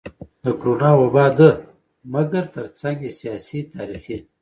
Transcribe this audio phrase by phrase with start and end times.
[0.43, 1.49] د کرونا وبا ده
[2.13, 4.17] مګر ترڅنګ يې سياسي, تاريخي,